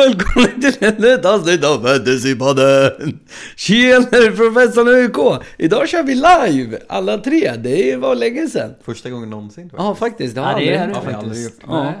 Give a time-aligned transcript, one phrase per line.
[0.00, 3.18] välkommen till ännu ett avsnitt av Fantasypodden!
[3.56, 5.42] Tjenare professorn ÖK!
[5.58, 7.52] Idag kör vi live, alla tre.
[7.58, 8.74] Det var länge sedan.
[8.84, 10.34] Första gången någonsin Ja, faktiskt.
[10.34, 11.24] Det har Ja, det är aldrig det hänt.
[11.24, 11.62] aldrig faktiskt.
[11.68, 11.82] Ja.
[11.82, 11.92] Nej.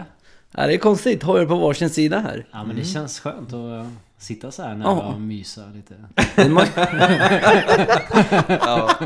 [0.56, 1.22] Ja, det är konstigt.
[1.22, 2.46] Har vi på varsin sida här.
[2.52, 3.86] Ja men det känns skönt att
[4.18, 4.76] sitta så här Ja.
[4.76, 5.94] nära och mysa lite.
[6.36, 6.60] Det är, må-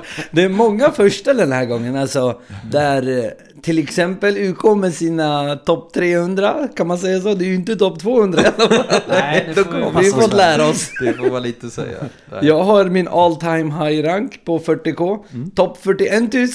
[0.31, 1.97] det är många första den här gången.
[1.97, 2.41] Alltså,
[2.71, 3.31] där eh,
[3.65, 7.35] till exempel UK med sina topp 300, kan man säga så?
[7.35, 8.85] Det är ju inte topp 200 i alla fall.
[9.09, 10.91] Nej, det får vi Vi fått lära oss.
[11.01, 11.97] Det får man lite säga.
[12.31, 12.39] Nej.
[12.43, 15.19] Jag har min all time high rank på 40k.
[15.55, 16.49] Topp 41 000.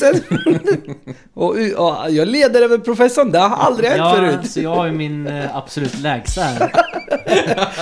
[1.33, 1.49] och,
[1.87, 3.31] och jag leder över professorn.
[3.31, 4.51] Det har aldrig hänt Ja, förut.
[4.51, 6.71] så jag har ju min eh, absolut lägsta här.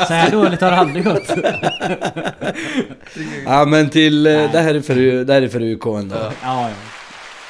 [0.08, 1.32] Så här dåligt har det aldrig gått.
[3.46, 4.28] Ja men till...
[4.28, 6.16] eh, Det här är för, det här är för UK ändå.
[6.16, 6.70] Ja, ja.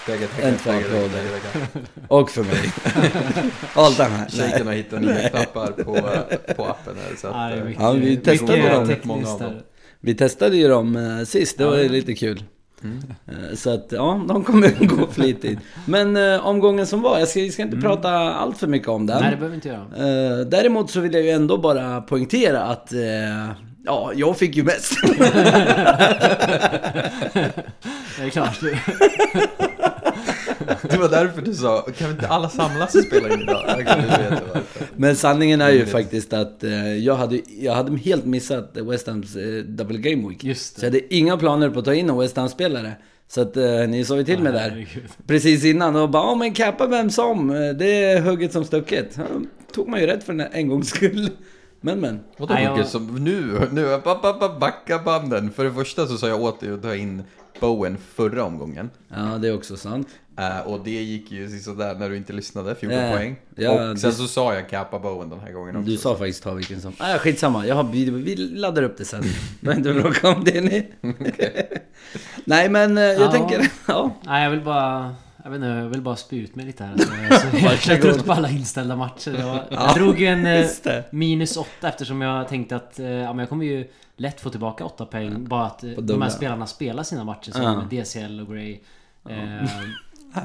[0.08, 1.24] Tackar, tackar, En, två applåder.
[2.08, 2.72] Och för mig.
[3.76, 4.28] all time high.
[4.52, 5.94] Shaken har hittat nya knappar på,
[6.56, 8.96] på appen här så Ja, det är att, mycket, Ja, vi testade dem.
[9.04, 9.54] Många av dem.
[10.00, 11.58] Vi testade ju dem eh, sist.
[11.58, 11.90] Det var Ja.
[11.90, 12.44] lite kul.
[12.84, 13.04] Mm.
[13.28, 15.60] Eh, Så att ja, de kommer gå flitigt.
[15.86, 19.06] Men eh, omgången som var, jag ska, jag ska inte prata allt för mycket om
[19.06, 19.22] den.
[19.22, 20.38] Nej det behöver vi inte göra.
[20.40, 23.00] Eh, däremot så vill jag ju ändå bara poängtera att eh,
[23.86, 24.94] ja, jag fick ju mest.
[28.18, 28.60] Det är klart.
[30.90, 33.86] Det var därför du sa, kan vi inte alla samlas och spela in idag?
[34.96, 35.92] Men sanningen är ju Rimligt.
[35.92, 40.44] faktiskt att eh, jag, hade, jag hade helt missat West Hams eh, Double Game Week.
[40.44, 40.80] Just det.
[40.80, 42.92] Så jag hade inga planer på att ta in en West Ham-spelare.
[43.28, 44.60] Så att eh, ni sa ju till mig där.
[44.70, 45.04] Herregud.
[45.28, 47.50] Precis innan och bara, ja men cappa vem som.
[47.50, 49.14] Eh, Det är hugget som stucket.
[49.18, 49.24] Ja,
[49.74, 51.30] tog man ju rätt för den här en gångs skull.
[51.82, 52.20] Men men.
[52.38, 53.60] Vadå Nej, jag- hugget som nu?
[53.72, 55.52] Nu, ba, ba, ba, backa banden.
[55.52, 57.24] För det första så sa jag åt dig att ta in
[57.60, 58.90] Bowen förra omgången.
[59.10, 60.08] Ja, det är också sant.
[60.38, 63.36] Eh, och det gick ju sådär när du inte lyssnade, 14 Ja, poäng.
[63.56, 65.90] ja, och sen du- så sa jag kappa Bowen den här gången också.
[65.90, 66.94] Du sa faktiskt ta vilken som...
[67.00, 67.68] Nej, skitsamma.
[67.68, 69.24] Jag har, vi, vi laddar upp det sen.
[69.60, 70.88] Men inte bråka om det ni.
[72.46, 73.32] Nej, men eh, jag Ja.
[73.32, 73.68] tänker...
[73.88, 74.12] Ja.
[74.26, 75.16] Nej jag vill bara...
[75.44, 76.98] Jag vet inte, jag vill bara spy ut mig lite här.
[76.98, 77.04] Så,
[77.84, 79.36] så jag är trött på alla inställda matcher.
[79.40, 80.66] Jag, jag drog ju en eh,
[81.12, 83.88] minus 8 eftersom jag tänkte att ja, men jag kommer ju
[84.18, 85.48] lätt få tillbaka 8 poäng.
[85.48, 87.84] Bara att de här spelarna spelar sina matcher som Ja.
[88.02, 88.80] DCL och Gray.
[89.30, 89.64] Eh,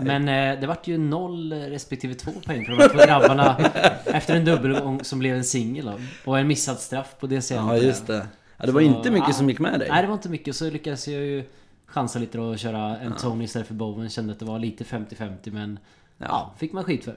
[0.02, 3.56] men eh, det vart ju 0 respektive 2 poäng för de här två grabbarna
[4.04, 5.94] efter en dubbelgång som blev en singel då.
[6.30, 7.54] Och en missad straff på DCL.
[7.54, 8.26] Ja, just det.
[8.56, 9.34] Ja, det var Så, inte mycket ja.
[9.34, 9.88] som gick med dig.
[9.90, 11.44] Nej det var inte mycket så lyckades jag ju
[11.86, 14.08] chansa lite och köra en Tony istället för Bowen.
[14.10, 15.78] Kände att det var lite 50-50 men
[16.18, 17.16] ja, fick man skit för.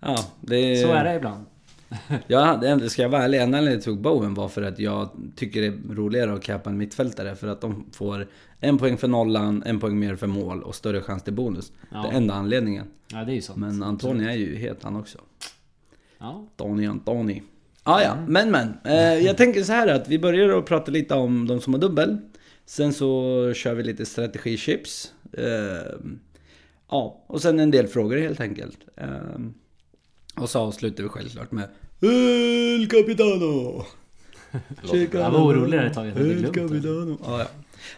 [0.00, 0.82] Ja, det...
[0.82, 1.44] Så är det ibland.
[2.26, 4.78] Jag hade, ändå- ska jag vara ärlig, enda anledningen jag tog Bowen var för att
[4.78, 7.36] jag tycker det är roligare att cappa en mittfältare.
[7.36, 8.26] För att de får
[8.60, 11.72] en poäng för nollan, en poäng mer för mål och större chans till bonus.
[11.90, 12.02] Ja.
[12.02, 12.86] Det är enda anledningen.
[13.08, 13.58] Ja det är ju sant.
[13.58, 15.18] Men Antoni är ju het han också.
[16.18, 16.46] Ja.
[16.56, 17.42] Tony Antoni.
[17.82, 18.74] Ah, ja, men men.
[18.84, 21.80] Eh, jag tänker så här att vi börjar att prata lite om de som har
[21.80, 22.18] dubbel.
[22.64, 25.12] Sen så kör vi lite strategichips.
[25.32, 26.08] Eh,
[26.88, 28.78] ja, och sen en del frågor helt enkelt.
[28.96, 29.06] Eh,
[30.36, 31.68] och så avslutar vi självklart med
[32.00, 33.84] El Capitano!
[35.12, 36.60] Jag var orolig där ett tag, jag hade glömt det.
[36.60, 37.18] Capitano.
[37.24, 37.46] Ja, ja.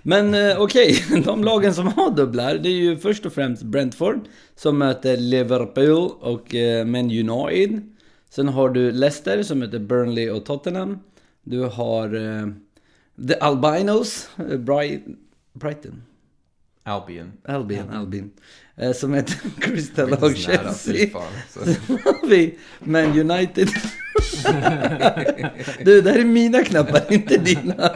[0.02, 4.20] Men eh, okej, de lagen som har dubblar, det är ju först och främst Brentford
[4.56, 7.94] som möter Liverpool och eh, Man United.
[8.30, 10.98] Sen har du Leicester som möter Burnley och Tottenham.
[11.42, 12.46] Du har eh,
[13.28, 15.04] The Albinos, eh, Bright,
[15.52, 16.02] Brighton,
[16.82, 17.32] Albion.
[17.44, 18.30] Albion, Albion.
[18.76, 21.08] Eh, som heter Crystal och Chelsea.
[21.48, 23.68] Sen har vi Man United.
[25.84, 27.90] du, det här är mina knappar, inte dina.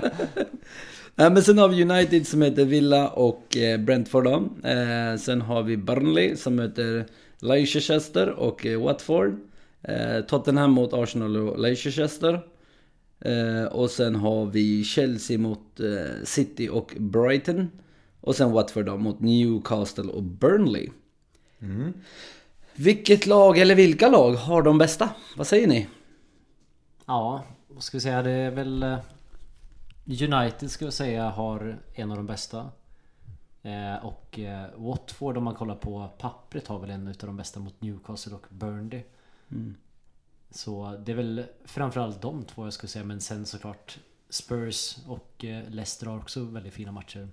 [1.14, 4.68] Nej, men sen har vi United som heter Villa och eh, Brentford då.
[4.68, 7.06] Eh, sen har vi Burnley som möter
[7.40, 9.38] Leicester och eh, Watford.
[9.82, 12.40] Eh, Tottenham mot Arsenal och Leicester.
[13.20, 17.70] Eh, och sen har vi Chelsea mot eh, City och Brighton.
[18.20, 20.88] Och sen Watford då mot Newcastle och Burnley.
[21.60, 21.92] Mm.
[22.74, 25.08] Vilket lag, eller vilka lag, har de bästa?
[25.36, 25.88] Vad säger ni?
[27.06, 28.22] Ja, vad ska vi säga?
[28.22, 28.96] Det är väl...
[30.04, 32.70] United ska vi säga har en av de bästa.
[33.62, 37.60] Eh, och eh, Watford om man kollar på pappret har väl en utav de bästa
[37.60, 39.02] mot Newcastle och Burnley.
[40.50, 43.04] Så det är väl framförallt de två jag skulle säga.
[43.04, 47.28] Men sen såklart Spurs och eh, Leicester har också väldigt fina matcher.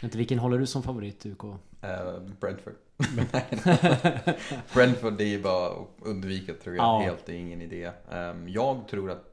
[0.00, 1.44] Jag Inte vilken håller du som favorit UK?
[1.82, 2.74] Eh, Brentford.
[4.74, 7.00] Brentford det är ju bara att undvika tror jag Ja.
[7.00, 7.90] helt, det är ingen idé.
[8.10, 9.27] Ehm, jag tror att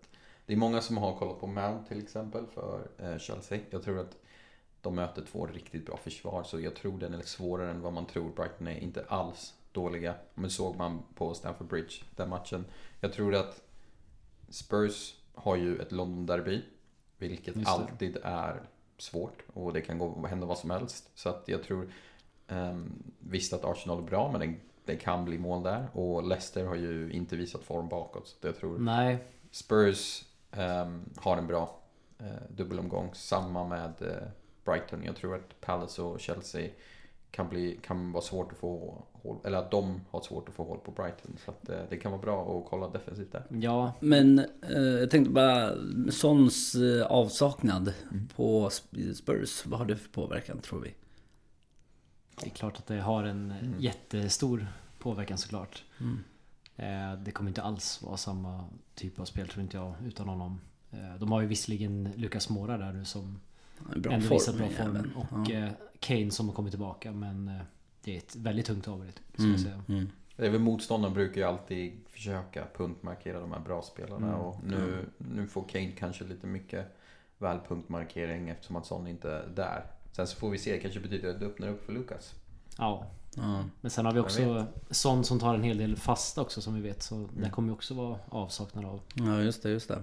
[0.46, 3.60] det är många som har kollat på Mount till exempel för eh, Chelsea.
[3.70, 4.18] Jag tror att
[4.82, 8.06] de möter två riktigt bra försvar så jag tror den är svårare än vad man
[8.06, 8.32] tror.
[8.36, 10.16] Brighton är inte alls dåliga.
[10.34, 12.66] Men såg man på Stamford Bridge den matchen.
[13.00, 13.62] Jag tror att
[14.50, 16.62] Spurs har ju ett London-derby.
[17.18, 18.62] Vilket alltid är
[18.98, 21.10] svårt och det kan gå, hända vad som helst.
[21.16, 21.90] Så att jag tror
[22.48, 24.56] um, Visst att Arsenal är bra men det,
[24.86, 25.88] det kan bli mål där.
[25.94, 28.28] Och Leicester har ju inte visat form bakåt.
[28.28, 29.18] Så jag tror Nej,
[29.52, 30.26] Spurs
[30.58, 31.80] ehm, har en bra
[32.22, 33.10] uh, dubbelomgång.
[33.14, 34.28] Samma med eh,
[34.66, 35.04] Brighton.
[35.04, 36.70] Jag tror att Palace och Chelsea
[37.32, 40.64] kan, bli, kan vara svårt att få håll, eller att de har svårt att få
[40.64, 41.38] håll på Brighton.
[41.46, 43.44] Så att eh, det kan vara bra att kolla defensivt där.
[43.50, 43.94] ja.
[44.00, 45.72] Men eh, jag tänkte bara,
[46.12, 47.94] Sons eh, avsaknad
[48.36, 50.96] på Sp- Spurs, vad har det för påverkan tror vi?
[52.42, 54.68] Det är klart att det har en jättestor
[55.00, 55.84] påverkan såklart.
[56.00, 56.06] Eh,
[57.24, 60.62] Det kommer inte alls vara samma typ av spel tror inte jag utan honom.
[60.92, 63.40] Eh, De har ju visserligen Lucas Moura där nu som
[63.96, 64.88] Bra ändå form, visat bra form.
[64.96, 65.12] jäveln.
[65.16, 65.54] Och Ja.
[65.54, 65.70] eh,
[66.00, 67.62] Kane som har kommit tillbaka men eh,
[68.04, 68.86] det är ett väldigt tungt
[69.60, 69.82] säga.
[69.88, 70.10] Mm.
[70.36, 74.36] Det är väl motståndaren brukar ju alltid försöka punktmarkera de här bra spelarna.
[74.38, 76.98] Och nu, nu får Kane kanske lite mycket
[77.38, 79.84] väl punktmarkering eftersom att Son inte är där.
[80.12, 82.34] Sen så får vi se, kanske betyder att det öppnar upp för Lukas.
[82.78, 83.08] Ja.
[83.82, 86.82] Men sen har vi också sån som tar en hel del fasta också som vi
[86.82, 87.04] vet.
[87.04, 87.30] Så Mm.
[87.36, 89.00] det kommer ju också vara avsaknad av.
[89.14, 90.02] ja, just det, just det.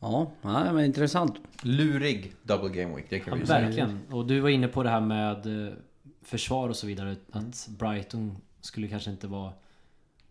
[0.00, 1.34] Ja, nej, men intressant.
[1.62, 3.60] Lurig double game week, det kan Ja, vi ju säga.
[3.60, 4.00] verkligen.
[4.10, 5.72] Och du var inne på det här med eh,
[6.22, 7.16] försvar och så vidare.
[7.32, 9.52] Att Brighton skulle kanske inte vara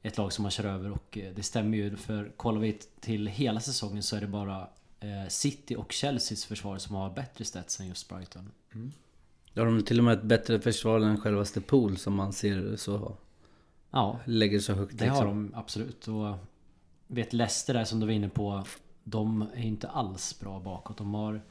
[0.02, 1.96] ett lag som man kör över och eh, det stämmer ju.
[1.96, 4.62] För kollar vi till hela säsongen så är det bara
[5.00, 8.52] eh, City och Chelseas försvar som har bättre stats än just Brighton.
[8.74, 8.80] Då
[9.62, 13.16] har de till och med ett bättre försvar än självaste Pool som man ser så
[13.92, 14.98] Ja, lägger så högt.
[14.98, 15.52] det har liksom.
[15.52, 16.08] de absolut.
[16.08, 16.36] Och
[17.08, 18.64] vet Leicester där som du var inne på.
[19.04, 20.98] De är inte alls bra bakåt.
[20.98, 21.42] De har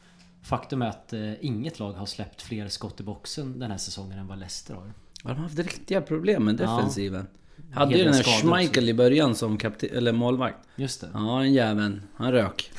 [0.42, 4.18] Faktum är att eh, inget lag har släppt fler skott i boxen den här säsongen
[4.18, 4.84] än vad Leicester har.
[4.86, 6.76] Ja, de har haft riktiga problem med Ja.
[6.76, 7.26] defensiven.
[7.72, 8.22] Hade Hel ju den här.
[8.22, 10.58] Schmeichel i början som kapten, eller målvakt.
[10.76, 11.08] Just det.
[11.14, 12.02] Ja, den jäveln.
[12.14, 12.72] Han rök.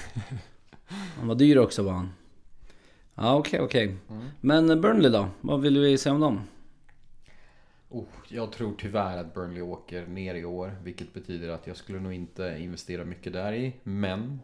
[1.18, 2.10] Han var dyr också var han.
[3.17, 3.95] Ja, okej, okej.
[4.41, 5.27] Men Burnley då?
[5.41, 6.41] Vad vill vi säga om dem?
[7.89, 10.75] Oh, jag tror tyvärr att Burnley åker ner i år.
[10.83, 13.73] Vilket betyder att jag skulle nog inte investera mycket där i.
[13.83, 14.39] Men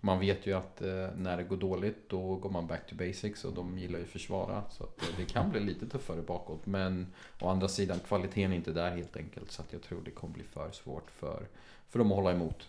[0.00, 3.44] man vet ju att eh, när det går dåligt då går man back to basics
[3.44, 4.62] och de gillar ju att försvara.
[4.70, 6.66] Så att, eh, det kan bli lite tuffare bakåt.
[6.66, 7.06] Men
[7.40, 9.50] å andra sidan kvaliteten är inte där helt enkelt.
[9.50, 11.46] Så att jag tror det kommer bli för svårt för,
[11.88, 12.68] för dem att hålla emot.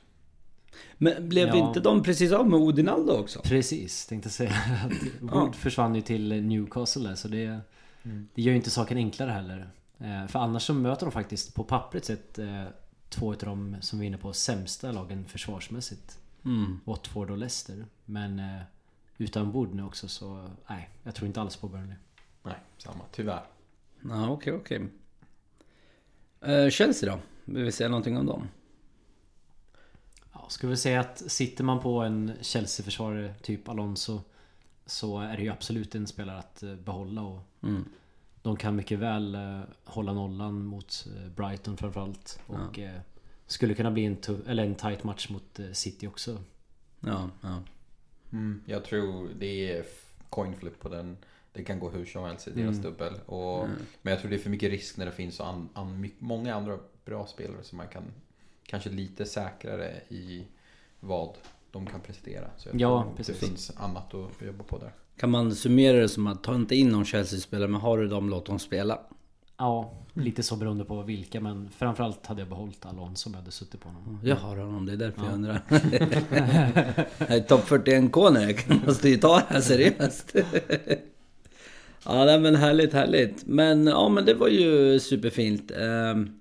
[0.97, 1.67] Men blev Ja.
[1.67, 3.41] inte de precis av med Odinaldo också?
[3.43, 4.51] Precis, tänkte säga
[4.85, 7.59] att Wood försvann ju till Newcastle där, så det,
[8.35, 9.69] det gör ju inte saken enklare heller.
[9.99, 12.63] Eh, För annars så möter de faktiskt på pappret sett eh,
[13.09, 16.19] två av de, som vi är inne på, sämsta lagen försvarsmässigt.
[16.45, 16.79] Mm.
[16.85, 17.85] Watford och Leicester.
[18.05, 18.61] Men eh,
[19.17, 21.95] utan Wood nu också så, nej, jag tror inte alls på Burnley.
[22.43, 22.99] Nej, samma.
[23.11, 23.43] Tyvärr.
[24.09, 24.87] Ja, okej, okej.
[26.41, 27.19] Eh, Chelsea då?
[27.45, 28.47] Vill vi säga någonting om dem?
[30.49, 34.21] Ja, skulle vi säga att sitter man på en Chelsea-försvarare typ Alonso
[34.85, 37.85] Så är det ju absolut en spelare att eh, behålla och Mm.
[38.41, 42.99] De kan mycket väl eh, hålla nollan mot eh, Brighton framförallt Och eh,
[43.45, 46.37] Skulle kunna bli en, tu- eller en tight match mot City också
[46.99, 47.63] Ja, ja.
[48.31, 49.85] Mm, jag tror det är
[50.29, 51.17] coin flip på den.
[51.53, 53.13] Det kan gå hur som helst i deras dubbel.
[53.25, 53.67] Och,
[54.01, 56.55] Men jag tror det är för mycket risk när det finns så an, an, många
[56.55, 58.03] andra bra spelare som man kan
[58.69, 60.45] kanske lite säkrare i
[60.99, 61.29] vad
[61.71, 62.45] de kan prestera.
[62.57, 63.39] Så jag Ja, tror precis.
[63.39, 64.91] det finns annat att jobba på där.
[65.17, 68.29] Kan man summera det som att ta inte in någon Chelsea-spelare men har du dem,
[68.29, 68.99] låt dem spela.
[69.57, 73.51] Ja, lite så beroende på vilka men framförallt hade jag behållit Alonso om jag hade
[73.51, 75.61] suttit på honom Jag har honom, det är därför jag undrar.
[77.17, 80.35] Jag är topp 41K nu, jag måste ju ta det här seriöst.
[82.05, 83.45] Ja, nej, men härligt, härligt.
[83.47, 85.71] Men ja, men det var ju superfint.
[85.71, 86.38] Ehm,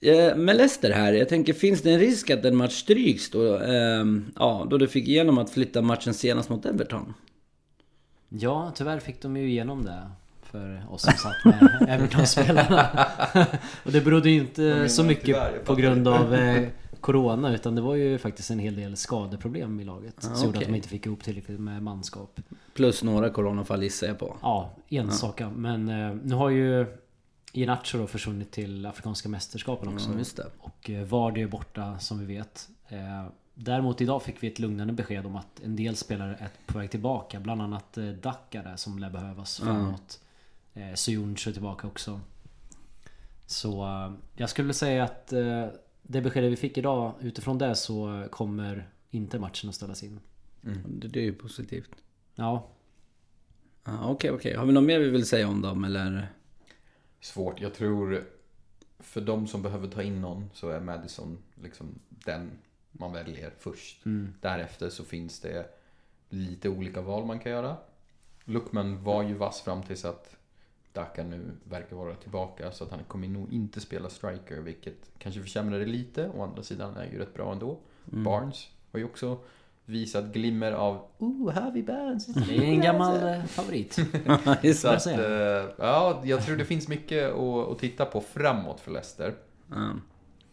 [0.00, 3.58] ja, Med Leicester här, jag tänker finns det en risk att en match stryks då?
[3.58, 7.14] Ehm, Ja, då du fick igenom att flytta matchen senast mot Everton?
[8.28, 10.02] Ja, tyvärr fick de ju igenom det
[10.42, 12.86] För oss som satt med Everton-spelarna
[13.84, 15.58] Och det berodde ju inte så mycket tyvärr?
[15.64, 16.68] På grund av eh,
[17.00, 20.48] Corona Utan det var ju faktiskt en hel del skadeproblem i laget Ah, Som gjorde
[20.48, 20.66] att okej.
[20.72, 22.40] de inte fick ihop tillräckligt med manskap
[22.74, 24.36] Plus några coronafall gissar jag på.
[24.42, 26.86] Ja, enstaka Men eh, nu har ju
[27.52, 30.10] Iheanacho då försvunnit till Afrikanska mästerskapen också.
[30.10, 30.50] Det.
[30.58, 32.68] Och eh, Vardy är borta som vi vet.
[32.88, 36.78] Eh, Däremot idag fick vi ett lugnande besked om att en del spelare är på
[36.78, 37.40] väg tillbaka.
[37.40, 40.20] Bland annat eh, Dacca där som lär behövas framåt.
[40.74, 42.20] Eh, Suyuncu är tillbaka också.
[43.46, 43.86] Så
[44.36, 45.26] jag skulle säga att
[46.02, 50.20] Det beskedet vi fick idag Utifrån det så kommer inte matchen att ställas in.
[50.86, 51.90] Det, det är ju positivt.
[52.34, 52.68] Ja,
[53.84, 54.54] Ja, Okej, okej.
[54.54, 56.28] Har vi något mer vi vill säga om dem eller?
[57.20, 57.60] Svårt.
[57.60, 58.24] Jag tror
[58.98, 62.50] för de som behöver ta in någon så är Madison liksom den
[62.92, 64.06] man väljer först.
[64.06, 64.34] Mm.
[64.40, 65.66] Därefter så finns det
[66.28, 67.76] lite olika val man kan göra.
[68.44, 70.36] Luckman var ju vass fram tills att
[70.92, 75.42] Daka nu verkar vara tillbaka så att han kommer nog inte spela striker vilket kanske
[75.42, 76.28] försämrar det lite.
[76.28, 77.78] Å andra sidan är ju rätt bra ändå.
[78.12, 78.24] Mm.
[78.24, 79.38] Barnes har ju också
[79.88, 82.26] visat glimmer av Oh, Harvey Barnes!
[82.26, 83.92] Det är en gammal eh, favorit.
[84.76, 85.16] Så att, eh,
[85.78, 89.34] ja, jag tror det finns mycket att, att titta på framåt för Leicester.
[89.70, 89.90] Ja.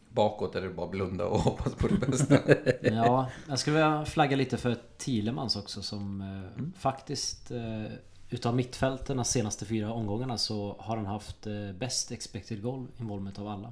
[0.09, 2.37] Bakåt är det bara blunda och hoppas på det bästa.
[2.95, 7.93] Ja, jag skulle vilja flagga lite för Thielemans också som eh, faktiskt eh,
[8.29, 11.47] Utav mittfälten de senaste fyra omgångarna så har han haft
[11.79, 13.71] bäst expected goal involvement av alla.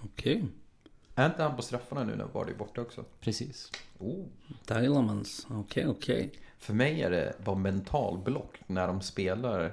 [0.00, 0.44] Okej.
[1.22, 3.04] Är inte han på straffarna nu när Vardy är borta också?
[3.20, 3.72] Precis.
[3.98, 4.24] Oh.
[4.66, 5.46] Diamonds.
[5.50, 6.32] Okej, okej.
[6.58, 9.72] För mig är det bara mental block när de spelar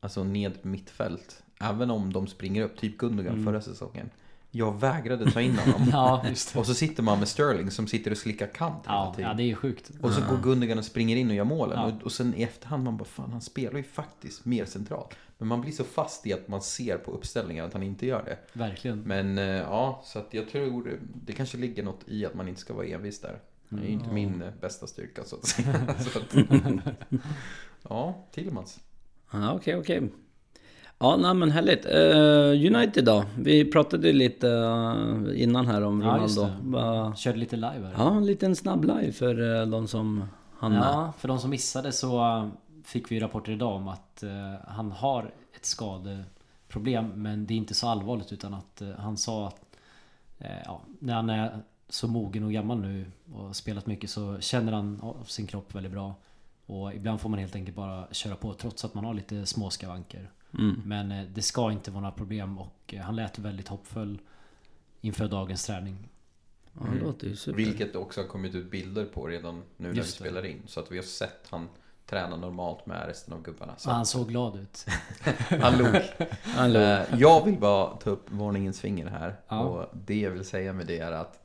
[0.00, 4.10] Alltså ned mittfält Även om de springer upp, typ Gundogan förra säsongen
[4.56, 6.58] Jag vägrade ta in honom Ja, just det.
[6.58, 9.36] Och så sitter man med Sterling som sitter och slickar kant hela Ja, tiden ja,
[9.36, 9.90] det är ju sjukt.
[10.02, 11.86] Och så går Gundogan och springer in och gör målen Ja.
[11.96, 15.48] och, och sen i efterhand man bara fan han spelar ju faktiskt mer centralt Men
[15.48, 18.38] man blir så fast i att man ser på uppställningen att han inte gör det
[18.58, 19.00] Verkligen.
[19.00, 22.60] Men eh, ja, så att jag tror det kanske ligger något i att man inte
[22.60, 25.94] ska vara envis där Det är ju inte min eh, bästa styrka så att säga
[26.12, 26.34] så att,
[27.88, 28.80] Ja, Tillmans
[29.32, 30.12] Ja, okej, okej.
[30.98, 31.86] Ja, nej men härligt.
[31.86, 33.24] Eh, United då?
[33.38, 36.42] Vi pratade lite eh, innan här om Ja, Ronaldo.
[36.42, 36.52] det.
[36.62, 37.94] Va- Körde lite live här.
[37.98, 40.24] Ja, en liten snabb live för eh, de som
[40.58, 40.72] hann.
[40.72, 42.50] Ja, för de som missade så
[42.84, 44.24] fick vi rapporter idag om att
[44.66, 49.60] han har ett skadeproblem men det är inte så allvarligt utan att han sa att
[50.64, 55.00] ja, när han är så mogen och gammal nu och spelat mycket så känner han
[55.02, 56.14] av sin kropp väldigt bra.
[56.66, 59.70] Och ibland får man helt enkelt bara köra på trots att man har lite små
[59.70, 60.30] skavanker.
[60.58, 60.82] Mm.
[60.84, 64.18] Men eh, det ska inte vara några problem och eh, han lät väldigt hoppfull
[65.00, 66.08] inför dagens träning.
[66.72, 67.56] Ja, det låter ju super.
[67.56, 70.24] Vilket det också har kommit ut bilder på redan nu när vi Just det.
[70.24, 71.68] spelar in Så att vi har sett han
[72.06, 74.86] träna normalt med resten av gubbarna så Så han såg glad ut.
[75.60, 75.88] Han log
[76.42, 76.78] Hallå.
[76.80, 79.36] Eh, Jag vill bara ta upp varningens finger här.
[79.48, 79.60] Ja.
[79.60, 81.40] Och det jag vill säga med det är att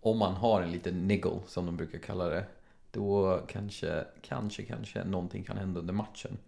[0.00, 2.44] om man har en liten niggle, som de brukar kalla det,
[2.90, 6.38] då kanske, kanske, kanske någonting kan hända under matchen.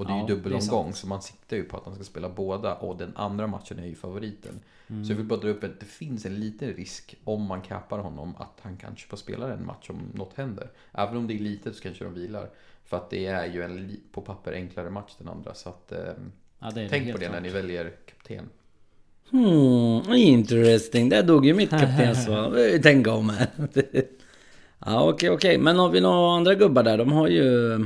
[0.00, 2.04] Och det är Ja, ju det dubbelomgång, så man siktar ju på att han ska
[2.04, 2.74] spela båda.
[2.74, 4.60] Och den andra matchen är ju favoriten.
[4.88, 5.04] Mm.
[5.04, 7.98] Så jag vill bara dra upp att det finns en liten risk, om man kapar
[7.98, 10.70] honom, att han kanske får spela en match om något händer.
[10.92, 12.50] Även om det är litet så kanske de vilar.
[12.84, 15.54] För att det är ju en på papper enklare match den andra.
[15.54, 17.34] Så att, ehm, Ja, det tänk helt på det klart.
[17.34, 18.48] när ni väljer kapten.
[19.30, 21.08] Hmm, interesting.
[21.08, 22.56] Där dog ju mitt kaptensval.
[22.82, 23.32] Tänka om.
[24.86, 25.58] Ja, okej, okej.
[25.58, 26.98] Men har vi några andra gubbar där?
[26.98, 27.78] De har ju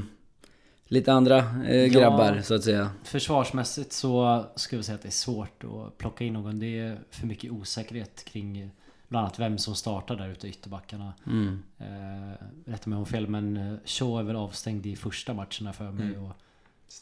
[0.95, 2.01] lite andra eh, Ja.
[2.01, 2.91] grabbar, så att säga.
[3.05, 6.59] Försvarsmässigt så skulle jag säga att det är svårt att plocka in någon.
[6.59, 8.71] Det är för mycket osäkerhet kring
[9.09, 11.13] bland annat vem som startar där ute i ytterbackarna.
[11.27, 11.63] Mm.
[11.79, 15.91] Eh, rätta mig om fel men eh, Shaw är väl avstängd i första matcherna för
[15.91, 16.07] mig.
[16.07, 16.25] Mm.
[16.25, 16.31] Och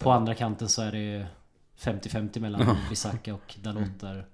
[0.02, 1.26] på andra kanten så är det
[1.78, 4.26] 50-50 mellan Bisaka och Dalot där.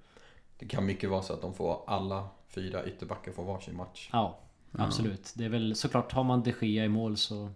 [0.58, 4.08] Det kan mycket vara så att de får alla fyra ytterbackar får varsin match.
[4.12, 4.38] Ja,
[4.78, 4.84] Ja.
[4.84, 5.32] absolut.
[5.36, 7.50] Det är väl såklart har man de Gea i mål så,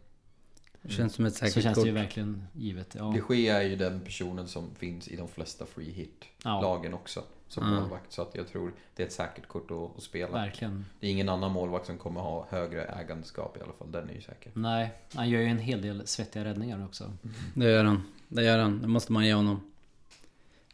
[0.88, 1.84] Känns som ett så säkert känns kort.
[1.84, 2.96] det ju verkligen givet.
[2.98, 7.22] Ja, De Gea är ju den personen som finns i de flesta free hit-lagen också.
[7.48, 7.80] Som Ja.
[7.80, 8.12] målvakt.
[8.12, 10.32] Så att jag tror det är ett säkert kort att, att spela.
[10.32, 10.84] verkligen.
[11.00, 13.92] Det är ingen annan målvakt som kommer ha högre ägandeskap i alla fall.
[13.92, 14.52] Den är ju säker.
[14.54, 17.12] Nej, han gör ju en hel del svettiga räddningar också.
[17.54, 18.02] Det gör han.
[18.28, 18.82] Det gör han.
[18.82, 19.60] Det måste man ge honom.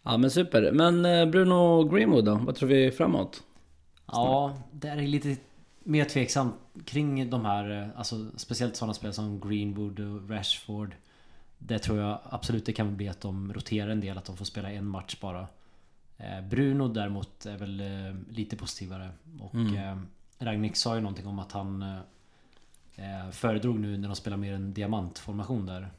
[0.03, 0.73] Ja men super.
[0.73, 2.35] Men eh, Bruno Greenwood då?
[2.35, 3.43] Vad tror vi framåt?
[4.07, 5.37] Ja, det är lite
[5.83, 10.95] mer tveksamt kring de här, eh, alltså speciellt sådana spel som Greenwood och Rashford.
[11.59, 14.45] Det tror jag absolut det kan bli att de roterar en del, att de får
[14.45, 15.47] spela en match bara.
[16.17, 19.11] Eh, Bruno däremot är väl eh, lite positivare.
[19.41, 20.07] Och Mm.
[20.39, 21.85] Ragnik sa ju någonting om att han
[23.33, 25.91] föredrog nu när de spelar mer en diamantformation där.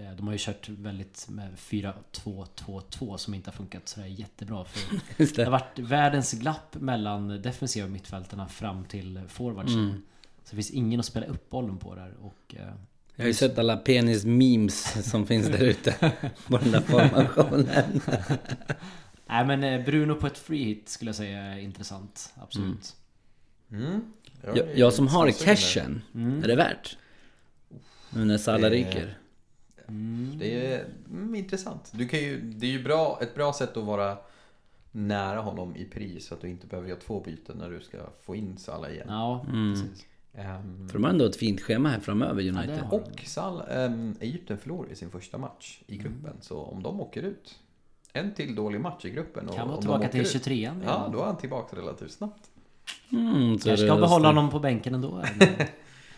[0.00, 4.64] Eh, De har ju kört väldigt med 4-2-2-2 som inte har funkat sådär jättebra.
[4.64, 9.84] För det har varit världens glapp mellan defensiva mittfältarna fram till forwardsen.
[9.84, 10.02] Mm.
[10.44, 12.14] Så det finns ingen att spela upp bollen på där.
[12.20, 12.72] Och, eh,
[13.16, 16.12] Jag har ju sett alla penis-memes som finns där ute.
[16.48, 17.66] På den där formationen.
[19.26, 22.32] nej men eh, Bruno på ett free hit skulle jag säga är intressant.
[22.36, 22.96] Absolut.
[23.72, 24.00] Mm.
[24.54, 26.44] Jag, jag som har cashen, Mm.
[26.44, 26.96] är det värt?
[28.10, 29.18] Nu när Salah Det- ryker.
[29.90, 30.38] Mm.
[30.38, 31.90] Det är mm, intressant.
[31.94, 34.16] Du kan ju, det är ju bra, ett bra sätt att vara
[34.92, 36.26] nära honom i pris.
[36.26, 39.06] Så att du inte behöver göra två byten när du ska få in Salah igen.
[39.08, 39.74] Ja, Mm.
[39.74, 40.06] precis.
[40.34, 42.78] Ehm, För de har ändå ett fint schema här framöver Ja, United.
[42.80, 46.32] har- och Sal, um, Egypten förlorade sin första match i gruppen.
[46.40, 47.58] Så om de åker ut,
[48.12, 49.48] en till dålig match i gruppen.
[49.48, 52.50] Och Kan vara tillbaka till ut, 23 Ja, då är han tillbaka relativt snabbt.
[53.12, 55.22] Mm, så Kanske det- ska behålla honom på bänken ändå.
[55.24, 55.68] eller?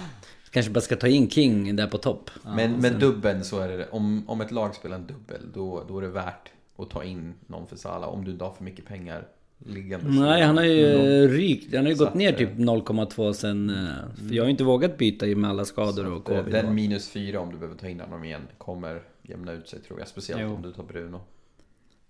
[0.50, 2.30] Kanske bara ska ta in King där på topp.
[2.44, 5.98] Men med dubbeln så är det, om, om ett lag spelar en dubbel, då, då
[5.98, 8.08] är det värt att ta in någon för Salah.
[8.08, 9.26] Om du inte har för mycket pengar
[9.66, 10.10] liggande.
[10.10, 11.74] Nej, han har ju Men eh, rykt.
[11.74, 13.70] Han har ju gått ner eh, typ 0,2 sen...
[13.70, 16.38] eh, För jag har ju inte vågat byta i med alla skador och Så eh,
[16.38, 16.54] covid.
[16.54, 19.98] Den minus fyra om du behöver ta in honom igen kommer jämna ut sig tror
[19.98, 20.08] jag.
[20.08, 20.54] Speciellt Jo.
[20.54, 21.20] om du tar Bruno.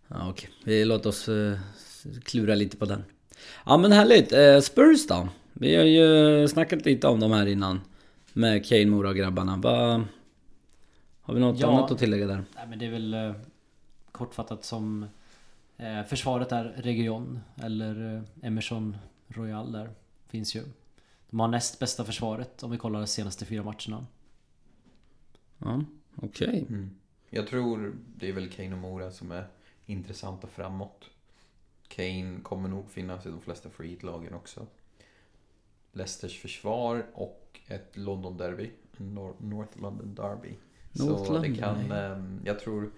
[0.08, 0.50] Ja, okej.
[0.64, 1.58] Vi låter oss eh,
[2.24, 3.04] klura lite på den.
[3.66, 4.32] Ja men härligt.
[4.32, 5.28] Eh, Spurs då?
[5.52, 7.80] Vi har ju snackat lite om dem här innan.
[8.32, 9.56] Med Kane, Mora och grabbarna.
[9.56, 10.04] Vad...
[11.20, 11.68] Har vi något Ja.
[11.78, 12.44] annat att tillägga där?
[12.54, 13.32] Nej men det är väl eh,
[14.12, 15.06] kortfattat som
[15.76, 18.96] eh, försvaret är Region eller eh, Emerson
[19.28, 19.90] Royal där.
[20.26, 20.62] Finns ju.
[21.30, 24.06] De har näst bästa försvaret om vi kollar de senaste fyra matcherna.
[25.58, 25.84] Ja,
[26.16, 26.66] okej.
[27.30, 29.46] Jag tror det är väl Kane och Mora som är
[29.86, 31.10] intressanta framåt.
[31.88, 34.66] Kane kommer nog finnas i de flesta free hit-lagen också.
[35.92, 38.70] Leicesters försvar och ett London-derby.
[38.96, 40.54] Nor- North London Derby.
[40.92, 41.96] North Så det London, kan, ja.
[41.96, 42.90] ehm, jag tror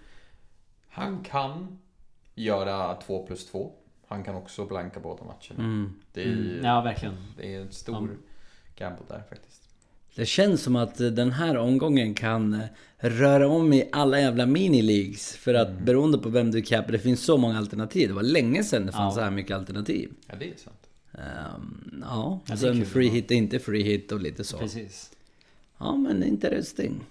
[0.88, 1.78] han kan
[2.34, 3.72] göra 2 plus 2.
[4.06, 5.64] Han kan också blanka båda matcherna.
[5.64, 5.92] Mm.
[6.12, 7.14] Det, är, Ja verkligen.
[7.36, 8.10] det är en stor
[8.74, 8.86] Ja.
[8.86, 9.68] gamble där faktiskt.
[10.14, 12.60] Det känns som att eh, den här omgången kan eh,
[12.98, 15.36] röra om i alla jävla mini-leagues.
[15.36, 15.84] För att Mm.
[15.84, 18.08] beroende på vem du capar, det finns så många alternativ.
[18.08, 19.20] Det var länge sedan det fanns Ja.
[19.20, 20.12] så här mycket alternativ.
[20.26, 20.81] Ja, det är sant.
[21.14, 24.58] Ehm, ja, och sen kul free hit är inte free hit och lite så.
[24.58, 25.12] Precis.
[25.78, 27.04] Ja men interesting.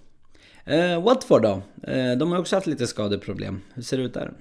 [0.68, 1.62] Uh, Watford då?
[1.84, 3.62] Eh, de har också haft lite skadeproblem.
[3.74, 4.34] Hur ser det ut där?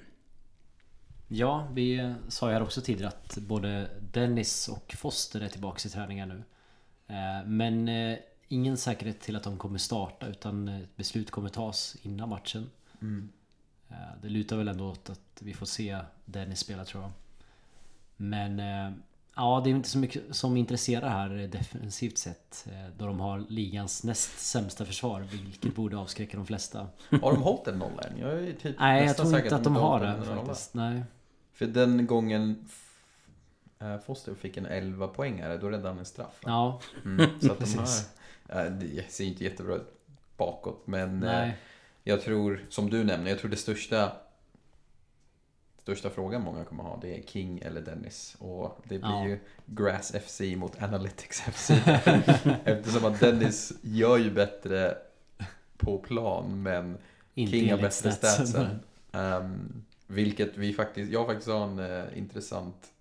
[1.28, 5.88] Ja, vi eh, sa ju här också tidigare att både Dennis och Foster är tillbaka
[5.88, 6.42] i träningar nu.
[7.06, 11.48] Eh, Men eh, ingen säkerhet till att de kommer starta utan eh, ett beslut kommer
[11.48, 12.70] tas innan matchen.
[13.90, 17.12] Eh, Det lutar väl ändå åt att vi får se Dennis spela tror jag.
[18.16, 18.92] Men eh,
[19.40, 22.66] ja, det är inte så mycket som intresserar här eh, defensivt sett.
[22.70, 26.86] eh, Då de har ligans näst sämsta försvar, vilket borde avskräcka de flesta.
[27.22, 28.18] Har de hållit en nolla än?
[28.18, 30.74] Jag är typ Nej, jag tror inte att de har det faktiskt.
[30.74, 31.02] Nej.
[31.52, 32.64] För den gången
[33.78, 36.40] eh, Foster fick en 11 poängare, då räddade han en straff.
[36.44, 36.50] va?
[36.50, 37.78] Ja, Mm, så att de
[38.48, 39.92] eh, det ser inte jättebra ut
[40.36, 41.56] bakåt, men nej.
[42.04, 44.12] jag tror, som du nämner, jag tror det största
[45.90, 48.36] Största frågan många kommer ha, det är King eller Dennis.
[48.38, 49.26] Och det blir Ja.
[49.28, 51.70] ju Grass FC mot Analytics FC.
[52.64, 54.98] Eftersom att Dennis gör ju bättre
[55.76, 56.98] på plan, men
[57.34, 58.66] Inte King har bästa statsen.
[59.12, 62.92] Um, vilket vi faktiskt, jag faktiskt har en eh, intressant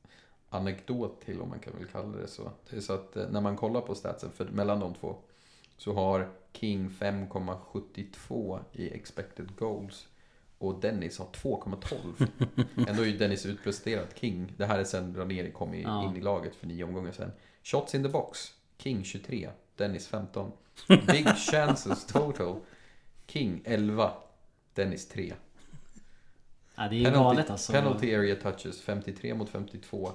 [0.49, 2.52] anekdot till om man kan väl kalla det så.
[2.69, 5.15] Det är så att eh, när man kollar på statsen för, mellan de två
[5.78, 10.08] så har King 5,72 i expected goals
[10.60, 12.28] och Dennis har 2,12.
[12.89, 14.54] Ändå är ju Dennis utpresterat King.
[14.58, 16.04] Det här är sen Ranieri kom i, Ja.
[16.10, 17.32] in i laget för nio omgångar sen.
[17.63, 18.54] Shots in the box.
[18.78, 19.50] King 23.
[19.76, 20.52] Dennis 15.
[20.88, 22.56] Big chances total.
[23.28, 24.12] King 11.
[24.74, 25.34] Dennis 3.
[26.76, 27.74] Ja, det är ju galet alltså.
[27.74, 30.12] penalty area touches 53 mot 52.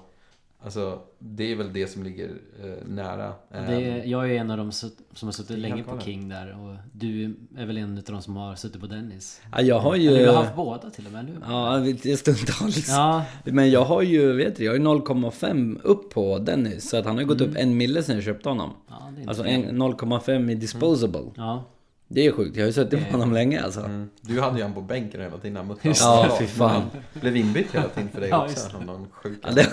[0.64, 2.28] Alltså, det är väl det som ligger
[2.64, 3.32] eh, nära.
[3.50, 4.90] Det är, Ehm, jag är en av dem som
[5.22, 6.00] har suttit länge på.
[6.00, 9.40] King där och du är väl en av dem som har suttit på Dennis.
[9.52, 10.08] Ja, jag har ju...
[10.08, 11.32] Eller du har haft båda till och med nu.
[11.48, 12.88] Ja, det är stundtals.
[12.88, 16.90] Ja, Men jag har ju, vet du, jag har ju 0,5 upp på Dennis.
[16.90, 17.50] Så att han har ju gått Mm.
[17.50, 18.70] upp en mille sen jag köpte honom.
[18.88, 19.64] ja det är inte Alltså fel.
[19.64, 21.20] en- 0,5 i disposable.
[21.36, 21.64] Ja,
[22.08, 23.80] Det är sjukt, jag har ju suttit på honom länge alltså.
[23.80, 24.08] mm.
[24.20, 25.56] Du hade ju han på bänken hela tiden.
[25.56, 26.70] Han mötte Ja, fy fan.
[26.70, 28.54] Han Blev inbytt hela tiden för dig Ja, också.
[28.54, 29.66] just Av någon sjuk Ja, det,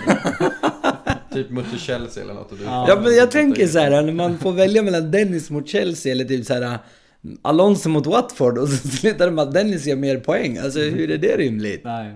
[1.32, 2.52] Typ mötte Chelsea eller något.
[2.52, 2.86] Och du Ja.
[2.88, 6.26] ja men jag tänker så här när man får välja mellan Dennis mot Chelsea eller
[6.26, 6.80] typ så här
[7.41, 10.58] Alonso mot Watford och så slutar det med att Dennis gör mer poäng.
[10.58, 11.84] Alltså hur är det rimligt?
[11.84, 12.13] nej.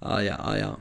[0.00, 0.76] Ja, ja, ja, ja.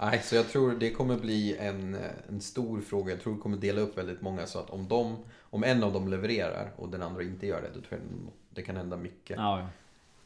[0.00, 1.96] Nej, så jag tror det kommer bli en,
[2.28, 3.12] en stor fråga.
[3.12, 5.92] Jag tror det kommer dela upp väldigt många så att om, de, om en av
[5.92, 8.00] dem levererar och den andra inte gör det, då tror jag
[8.50, 9.36] det kan hända mycket.
[9.36, 9.68] Ja, ja.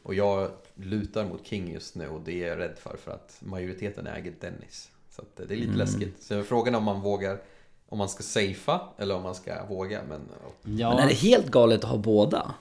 [0.03, 3.37] Och jag lutar mot King just nu och det är jag rädd för för att
[3.39, 4.89] majoriteten äger Dennis.
[5.11, 6.23] Så att det är lite läskigt.
[6.23, 7.41] Så frågan är om man vågar,
[7.89, 10.01] om man ska safea eller om man ska våga.
[10.09, 10.21] Men,
[10.77, 12.53] ja Men är det helt galet att ha båda?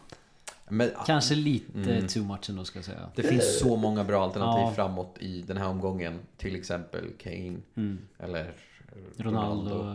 [0.72, 2.06] men kanske lite Mm.
[2.08, 3.10] too much ändå ska jag säga.
[3.16, 4.72] det finns så många bra alternativ Ja.
[4.74, 6.18] framåt i den här omgången.
[6.36, 7.98] Till exempel Kane Mm.
[8.18, 8.52] eller
[9.16, 9.94] Ronaldo.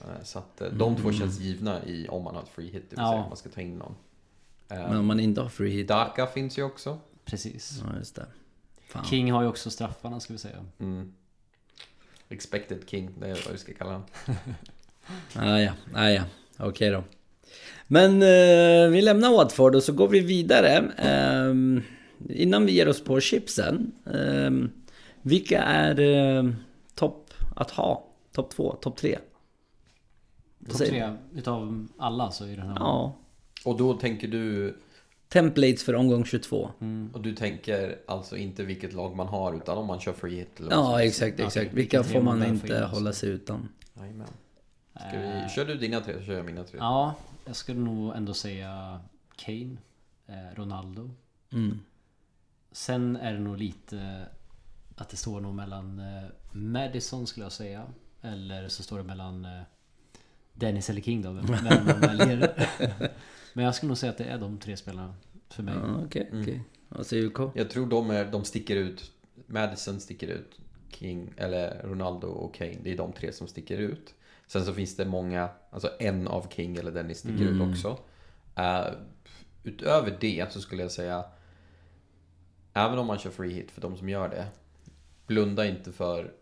[0.00, 2.84] Eh, Så att eh, de två känns givna i om man har ett free hit,
[2.90, 3.10] det vill Ja.
[3.10, 3.94] säga om man ska ta in någon.
[4.68, 5.88] Eh, Men om man inte har free hit?
[5.88, 6.98] Daka finns ju också.
[7.24, 7.82] Precis.
[7.84, 8.26] Ja, just det.
[8.86, 9.04] Fan.
[9.04, 10.64] King har ju också straffarna ska vi säga.
[10.78, 11.14] Mm.
[12.32, 14.06] Expected King, det är vad vi ska kalla honom.
[15.36, 16.22] Ah, ja, ah, ja.
[16.58, 17.04] Okej då.
[17.86, 20.92] Men eh, vi lämnar Watford och så går vi vidare.
[20.96, 21.82] Ehm,
[22.28, 23.92] innan vi ger oss på chipsen.
[24.14, 24.70] ehm,
[25.22, 26.50] vilka är eh,
[26.94, 28.06] topp att ha?
[28.32, 29.18] Topp två, topp tre?
[30.68, 33.14] Topp tre utav alla så i den här Ja.
[33.64, 34.76] Och då tänker du...
[35.32, 36.70] Templates för omgång 22.
[37.12, 40.60] Och du tänker alltså inte vilket lag man har utan om man kör free hit
[40.60, 41.22] eller Ja, helst.
[41.22, 41.72] exakt, exakt.
[41.72, 43.68] vilka får man inte hålla sig utan?
[43.94, 44.28] Jajamän.
[44.94, 46.78] Ska vi, kör du dina tre så kör jag mina tre.
[46.78, 47.14] Ja,
[47.44, 49.00] jag skulle nog ändå säga
[49.36, 49.76] Kane,
[50.26, 51.10] eh, Ronaldo.
[51.52, 51.80] Mm.
[52.72, 54.26] Sen är det nog lite
[54.96, 57.86] att det står nog mellan eh, Madison skulle jag säga.
[58.22, 59.62] Eller så står det mellan eh,
[60.52, 61.32] Dennis eller King då.
[61.32, 62.68] Vem vem man väljer.
[63.54, 65.14] Men jag skulle nog säga att det är de tre spelarna
[65.50, 65.74] för mig.
[65.74, 66.42] Ja, okej, Mm.
[66.42, 66.62] okej.
[66.88, 67.52] Vad säger UK?
[67.54, 69.12] Jag tror de, är, de sticker ut.
[69.46, 70.58] Madison sticker ut.
[70.90, 72.76] King, eller Ronaldo och Kane.
[72.82, 74.14] Det är de tre som sticker ut.
[74.46, 77.60] Sen så finns det många, alltså en av King eller Dennis sticker Mm.
[77.60, 77.98] ut också.
[78.56, 78.86] Eh,
[79.64, 81.24] utöver det så skulle jag säga
[82.74, 84.46] Även om man kör free hit för de som gör det
[85.26, 86.32] Blunda inte för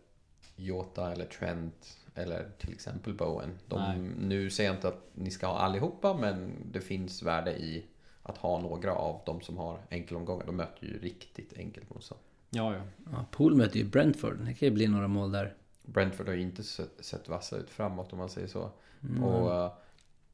[0.55, 3.59] Jota eller Trent eller till exempel Bowen.
[3.67, 7.85] De, nu säger jag inte att ni ska ha allihopa men det finns värde i
[8.23, 10.45] att ha några av de som har enkelomgångar.
[10.45, 12.21] De möter ju riktigt enkelt motstånd.
[12.49, 12.81] Ja, ja.
[13.11, 14.37] Ja, Pool möter ju Brentford.
[14.37, 15.55] Det kan ju bli några mål där.
[15.83, 18.69] Brentford har ju inte sett, vassa ut framåt om man säger så.
[19.03, 19.23] Mm.
[19.23, 19.71] Och eh,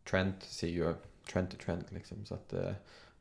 [0.10, 0.94] Trent ser ju
[1.32, 2.26] Trent är Trent liksom.
[2.26, 2.72] Så att eh,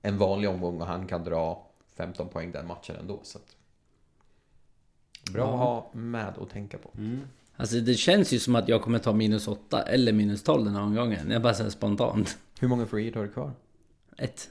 [0.02, 3.20] en vanlig omgång och han kan dra 15 poäng den matchen ändå.
[3.22, 3.56] Så att,
[5.32, 5.52] bra Ja.
[5.52, 6.90] att ha med och tänka på.
[6.98, 7.20] Mm.
[7.56, 10.74] Alltså det känns ju som att jag kommer ta minus 8 eller minus 12 den
[10.74, 11.30] här omgången.
[11.30, 12.38] Jag bara säger spontant.
[12.60, 13.52] Hur många free har du kvar?
[14.16, 14.50] Ett.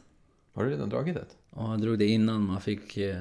[0.53, 1.37] Har du redan dragit ett?
[1.55, 2.97] Ja, jag drog det innan man fick...
[2.97, 3.17] eh,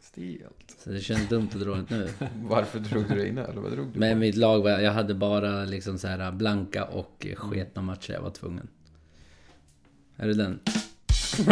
[0.00, 0.76] Stelt.
[0.78, 2.08] Så det känns dumt att dra det nu.
[2.42, 3.44] Varför drog du det innan?
[3.44, 4.18] Eller vad drog du Men på?
[4.20, 4.70] mitt lag var...
[4.70, 8.12] Jag hade bara liksom så här blanka och sketna matcher.
[8.12, 8.68] Jag var tvungen.
[10.16, 10.60] Är det den?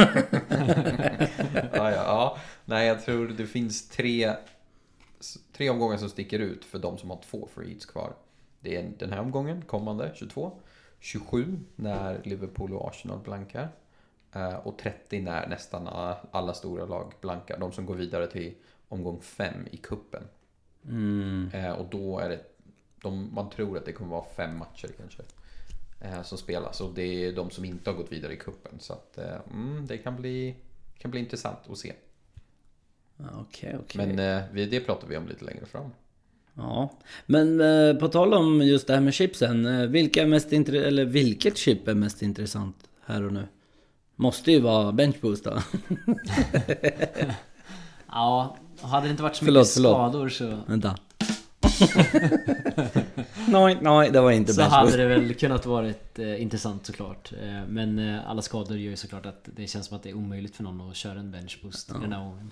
[1.73, 2.38] ja, ja, ja.
[2.64, 4.33] Nej, jag tror det finns tre,
[5.53, 8.13] tre omgångar som sticker ut för de som har två free hits kvar.
[8.61, 10.53] Det är den här omgången, kommande, 22.
[10.99, 13.69] 27 när Liverpool och Arsenal blankar.
[14.33, 15.89] Eh, Och 30 när nästan
[16.31, 17.59] alla- stora lag blankar.
[17.59, 18.55] De som går vidare till
[18.89, 20.23] omgång 5 i kuppen.
[20.89, 21.51] Mm.
[21.55, 22.41] Eh, Och då är det,
[23.03, 25.23] de, man tror att det kommer vara fem matcher kanske.
[26.01, 28.81] eh, Som spelas och det är de som inte har gått vidare i kuppen.
[28.81, 30.55] Så att mm, det kan bli,
[30.99, 31.93] kan bli intressant att se.
[33.23, 34.07] Ja, Okej, okej.
[34.07, 35.91] Men eh, det pratar vi om lite längre fram.
[36.55, 36.93] Ja.
[37.27, 39.67] Men eh, på tal om just det här med chipsen.
[39.67, 43.45] eh, Vilka är mest intre- eller vilket chip är mest intressant här och nu?
[44.17, 45.59] Måste ju vara benchboost då.
[48.13, 49.93] Ja, hade det inte varit så Förlåt, mycket förlåt.
[49.95, 50.59] skador så...
[50.67, 50.97] Vänta.
[53.49, 57.33] nej, nej, det var inte Så hade det väl kunnat varit eh, intressant såklart.
[57.43, 60.15] Eh, men eh, alla skador gör ju såklart att det känns som att det är
[60.15, 62.51] omöjligt för någon att köra en benchboost i den här gången.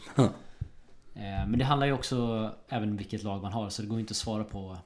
[1.19, 4.13] Eh, men det handlar ju också även vilket lag man har så det går inte
[4.13, 4.79] att svara på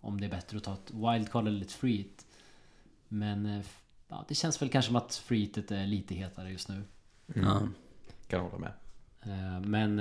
[0.00, 2.26] om det är bättre att ta ett wildcard eller ett free hit.
[3.08, 3.64] Men eh,
[4.08, 6.82] ja, det känns väl kanske som att free hitet är lite hetare just nu.
[7.34, 7.62] Ja.
[8.26, 8.72] Kan hålla med.
[9.22, 10.00] Eh, Men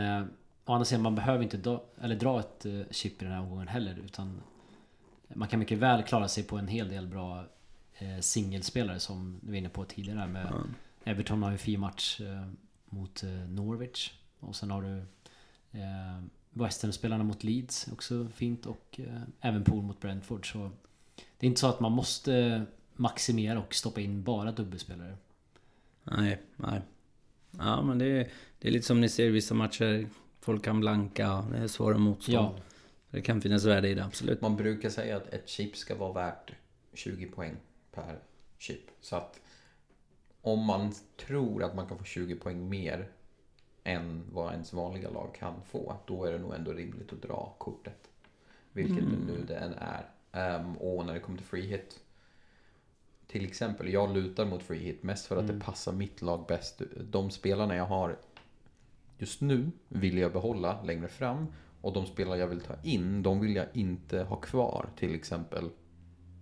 [0.65, 3.67] å andra sidan, man behöver inte dra, eller dra ett chip i den här omgången
[3.67, 4.41] heller utan
[5.28, 7.46] man kan mycket väl klara sig på en hel del bra
[8.20, 10.54] singelspelare som du var inne på tidigare med
[11.04, 12.22] Everton har ju fin match
[12.86, 15.06] mot Norwich och sen har du
[15.71, 20.71] eh, West Ham-spelarna mot Leeds också fint och eh, även Pool mot Brentford så
[21.15, 25.17] det är inte så att man måste maximera och stoppa in bara dubbelspelare.
[26.03, 26.81] Nej, nej.
[27.57, 30.10] Ja, men det är, det är lite som ni ser i vissa matcher.
[30.39, 32.55] Folk kan blanka, det är svåra motstånd.
[32.57, 32.63] Ja,
[33.10, 34.41] Det kan finnas värde i det, absolut.
[34.41, 36.51] Man brukar säga att ett chip ska vara värt
[36.93, 37.55] 20 poäng
[37.91, 38.19] per
[38.57, 38.89] chip.
[39.01, 39.39] Så att
[40.41, 40.93] om man
[41.25, 43.07] tror att man kan få 20 poäng mer
[43.84, 47.56] än vad ens vanliga lag kan få, då är det nog ändå rimligt att dra
[47.58, 48.10] kortet.
[48.74, 50.10] Vilket det nu det än är.
[50.32, 52.00] Ehm, och när det kommer till free hit.
[53.28, 56.82] Till exempel, jag lutar mot free hit mest för att det passar mitt lag bäst.
[57.12, 58.17] De spelarna jag har
[59.17, 61.48] just nu vill jag behålla längre fram.
[61.82, 64.89] Och de spelare jag vill ta in, de vill jag inte ha kvar.
[64.96, 65.70] Till exempel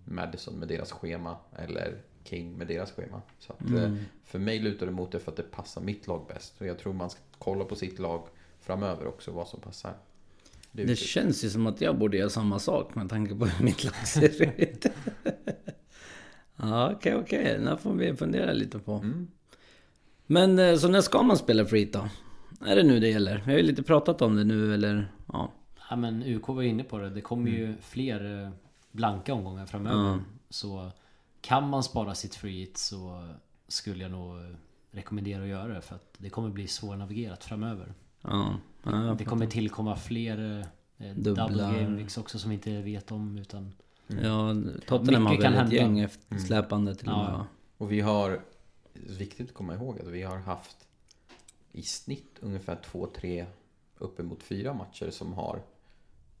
[0.04, 3.22] Madison med deras schema eller King med deras schema.
[3.38, 6.26] Så att, eh, för mig lutar det mot det för att det passar mitt lag
[6.28, 6.60] bäst.
[6.60, 8.26] Och jag tror man ska kolla på sitt lag
[8.60, 9.94] framöver också, vad som passar.
[10.72, 13.64] Det Det känns ju som att jag borde göra samma sak med tanke på hur
[13.64, 14.86] mitt lag ser ut.
[16.62, 17.58] Ja, okej, okej.
[17.58, 18.92] Det här får vi fundera lite på.
[18.92, 19.28] Mm.
[20.26, 22.08] Men eh, så när ska man spela free då?
[22.66, 23.42] Är det nu det gäller?
[23.46, 25.12] Vi har ju lite pratat om det nu, eller?
[25.32, 25.52] Ja.
[25.90, 27.10] Ja men UK var inne på det.
[27.10, 28.50] Det kommer ju fler eh,
[28.92, 30.08] blanka omgångar framöver.
[30.08, 30.20] Mm.
[30.50, 30.90] Så
[31.40, 33.28] kan man spara sitt free hit så
[33.68, 34.56] skulle jag nog eh,
[34.90, 35.80] rekommendera att göra det.
[35.80, 37.94] För att det kommer bli svårnavigerat framöver.
[38.22, 38.56] Ja.
[38.82, 40.66] ja Det kommer tillkomma fler
[41.00, 43.72] Eh, Dubbla- Double game weeks också som vi inte vet om utan...
[44.06, 44.54] Ja,
[44.86, 47.46] Tottenham har Mycket kan väl ett gäng eftersläpande till och med Ja.
[47.78, 48.40] Och vi har,
[48.92, 50.76] viktigt att komma ihåg att vi har haft
[51.72, 53.46] i snitt ungefär två, tre,
[53.98, 55.62] uppemot fyra matcher som har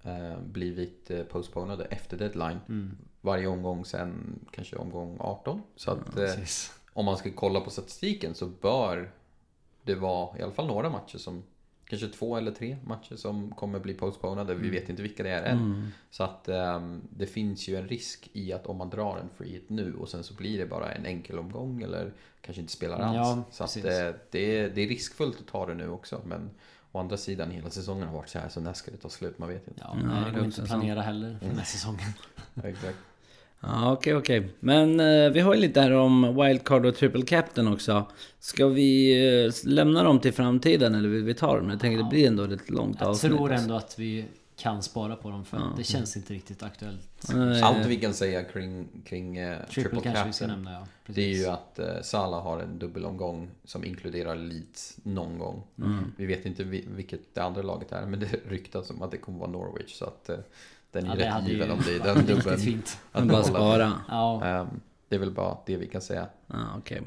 [0.02, 2.58] eh, blivit eh, postponade efter deadline.
[2.68, 2.96] Mm.
[3.20, 5.62] Varje omgång sen kanske omgång 18.
[5.76, 6.79] Så att eh, Precis.
[6.92, 9.12] Om man ska kolla på statistiken så bör
[9.82, 11.42] det vara i alla fall några matcher som
[11.90, 14.54] Kanske två eller tre matcher som kommer bli postponade.
[14.54, 15.58] Vi vet inte vilka det är än.
[15.58, 15.88] Mm.
[16.10, 19.52] Så att ehm, det finns ju en risk i att om man drar en free
[19.52, 22.98] hit nu och sen så blir det bara en enkel omgång eller kanske inte spelar
[22.98, 23.16] alls.
[23.16, 26.20] Ja, så att eh, det, är, det är riskfullt att ta det nu också.
[26.24, 26.50] Men
[26.92, 29.38] å andra sidan, hela säsongen har varit så här så när ska det ta slut?
[29.38, 29.80] Man vet inte.
[29.84, 32.12] Ja, nej, det går inte att planera heller för den här säsongen.
[32.64, 32.98] Exakt.
[33.62, 34.50] Ja, okej, okej.
[34.60, 38.06] Men eh, vi har ju lite här om Wildcard och Triple Captain också.
[38.38, 39.12] Ska vi
[39.46, 41.70] eh, lämna dem till framtiden eller vill vi ta dem?
[41.70, 43.32] Jag tänker det blir ändå ett långt Jag avsnitt.
[43.32, 43.62] tror alltså.
[43.64, 44.24] ändå att vi
[44.56, 47.28] kan spara på dem för det känns inte riktigt aktuellt.
[47.34, 50.72] Nej, Allt vi kan säga kring, kring eh, Triple triple, kanske vi ska captain nämna
[50.78, 50.86] ja.
[51.06, 55.62] Det är ju att eh, Salah har en dubbelomgång som inkluderar Leeds någon gång.
[55.78, 56.12] Mm.
[56.16, 59.16] Vi vet inte vi- vilket det andra laget är, men det ryktas om att det
[59.16, 59.94] kommer vara Norwich.
[59.94, 60.36] Så att eh,
[60.92, 62.26] den är Ja, rätt given om det är den.
[62.26, 62.98] Riktigt fint.
[63.12, 63.44] Men bara behålla.
[63.58, 63.92] spara.
[64.08, 64.66] Ja, Ehm,
[65.08, 66.26] det är väl bara det vi kan säga.
[66.46, 67.02] Ja, okej.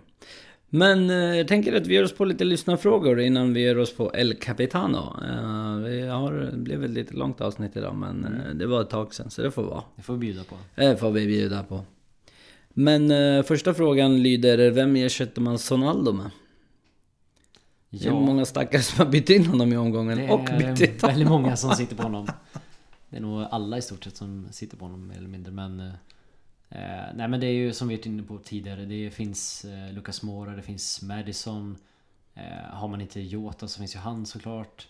[0.70, 3.96] Men eh, jag tänker att vi ger oss på lite lyssnarfrågor innan vi ger oss
[3.96, 4.98] på El Capitano.
[5.28, 8.90] Eh, vi har, det blev ett lite långt avsnitt idag men eh, det var ett
[8.90, 9.84] tag sedan så det får vara.
[9.96, 10.56] det får vi bjuda på.
[10.76, 11.82] Det får vi bjuda på.
[12.76, 16.30] Men första frågan lyder, vem ersätter man Sonaldo med?
[17.90, 21.02] Det är Ja, många stackare som har bytt in honom i omgången och bytt ut
[21.02, 21.10] honom.
[21.16, 22.28] väldigt många som sitter på honom.
[23.14, 25.80] Det är nog alla i stort sett som sitter på honom mer eller mindre men
[25.80, 25.94] eh,
[27.16, 30.24] Nej men det är ju som vi varit inne på tidigare Det finns eh, Lucas
[30.24, 31.78] Moura, det finns Madison
[32.34, 34.88] eh, Har man inte Jota så finns ju han såklart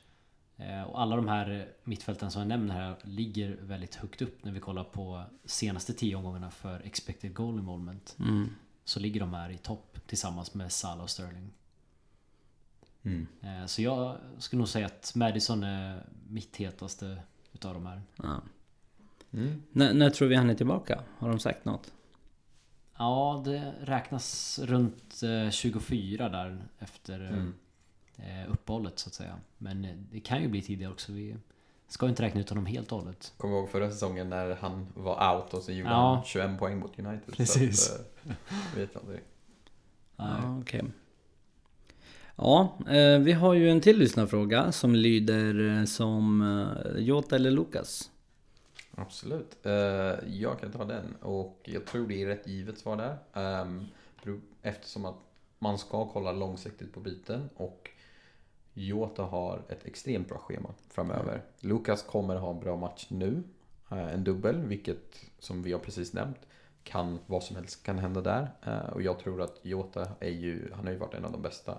[0.58, 4.52] eh, Och alla de här mittfälten som jag nämner här ligger väldigt högt upp när
[4.52, 8.50] vi kollar på senaste tio omgångarna för expected goal involvement Mm.
[8.86, 11.52] Så ligger de här i topp tillsammans med Salah och Sterling
[13.06, 13.28] Mm.
[13.42, 17.18] Eh, Så jag skulle nog säga att Madison är mitt hetaste
[17.54, 18.02] utav de här.
[18.16, 18.42] Ja.
[19.34, 19.62] Mm.
[19.72, 21.02] När, när tror vi han är tillbaka?
[21.18, 21.92] Har de sagt något?
[22.98, 27.54] Ja, det räknas runt eh, 24 där efter eh, Mm.
[28.18, 29.36] eh, uppehållet så att säga.
[29.58, 31.12] Men eh, det kan ju bli tidigare också.
[31.12, 31.36] Vi
[31.88, 33.34] ska ju inte räkna ut honom helt och hållet.
[33.38, 36.16] Kommer ihåg förra säsongen när han var out och så gjorde Ja.
[36.16, 37.34] han 21 poäng mot United.
[37.36, 37.86] Precis.
[37.88, 38.34] Så att, eh,
[38.74, 39.20] jag vet aldrig.
[40.16, 40.84] Ja, okej.
[42.36, 47.52] Ja, eh, vi har ju en till lyssnarfråga som lyder eh, som eh, Jota eller
[47.52, 48.10] Lukas?
[48.96, 49.58] Absolut.
[50.26, 53.18] Jag kan ta den och jag tror det är rätt givet svar där.
[53.34, 53.86] Ehm,
[54.62, 55.16] eftersom att
[55.60, 57.90] man ska kolla långsiktigt på byten och
[58.74, 61.42] Jota har ett extremt bra schema framöver.
[61.60, 63.44] Lukas kommer ha en bra match nu.
[63.90, 66.40] en dubbel, vilket som vi har precis nämnt
[66.84, 68.48] kan vad som helst kan hända där.
[68.94, 71.78] Och jag tror att Jota är ju, han har ju varit en av de bästa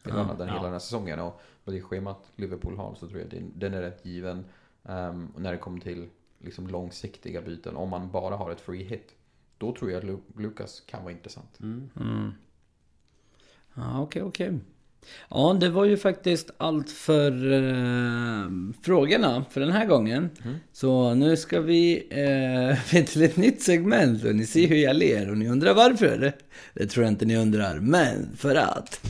[0.00, 0.52] spelarna Ja, den ja.
[0.52, 1.20] hela den här säsongen.
[1.20, 4.44] Och med det schemat Liverpool har så tror jag den, den är rätt given.
[4.84, 6.06] Ehm, och när det kommer till
[6.44, 9.08] liksom långsiktiga byten, om man bara har ett free hit,
[9.58, 11.60] då tror jag att Lu- Lucas kan vara intressant.
[11.60, 11.90] Mm.
[12.00, 12.32] Mm.
[13.74, 14.58] Ja, okej, okej.
[15.30, 18.50] Ja, det var ju faktiskt allt för eh,
[18.82, 20.30] frågorna för den här gången.
[20.44, 20.56] Mm.
[20.72, 25.30] Så nu ska vi eh, till ett nytt segment och ni ser hur jag ler
[25.30, 26.32] och ni undrar varför.
[26.74, 29.00] Det tror jag inte ni undrar, men för att.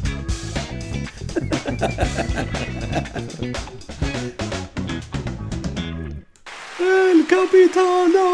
[6.80, 8.28] El Capitano!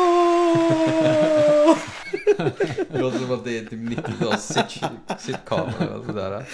[2.90, 6.44] Det låter som att det är typ 90-tals sit- sitcom eller något sådär.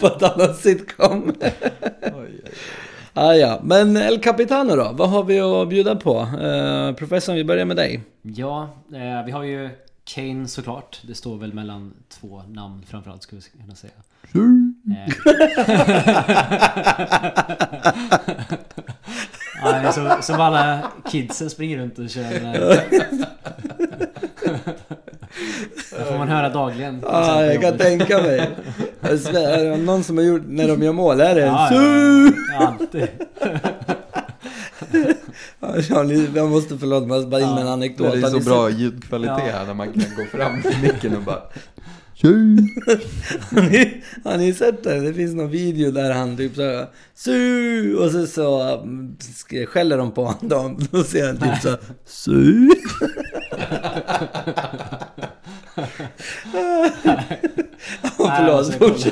[0.00, 1.34] På ett annat sitcom.
[1.40, 1.52] Oj,
[2.02, 2.40] oj, oj.
[3.14, 4.90] Ah, ja, men El Capitano då?
[4.92, 6.20] Vad har vi att bjuda på?
[6.20, 8.00] Uh, professorn, vi börjar med dig.
[8.22, 8.62] Ja,
[8.94, 9.70] eh, vi har ju
[10.14, 11.00] Kane såklart.
[11.02, 13.92] Det står väl mellan två namn framförallt skulle vi kunna säga.
[14.32, 15.08] Eh.
[19.82, 20.78] ja, så, som alla
[21.10, 22.40] kidsen springer runt och kör.
[25.98, 27.00] Det får man höra dagligen.
[27.02, 28.50] Ja, exempel jag kan tänka mig.
[29.00, 32.32] Är det någon som har gjort, när de gör mål, är det Ja, Su!
[32.52, 33.08] ja, alltid.
[36.34, 38.12] Jag måste förlåta mig, bara in med en anekdot.
[38.12, 39.52] Det är så bra ljudkvalitet Ja.
[39.52, 41.42] här när man kan gå fram till micken och bara
[42.22, 45.00] Har ni, har ni sett det?
[45.00, 47.96] Det finns någon video där han typ så Su!
[47.96, 48.58] Och så, så
[49.20, 50.78] sk- skäller de på honom.
[50.90, 52.68] Då ser han typ så Su!
[58.18, 59.10] oh, förlåt, alltså,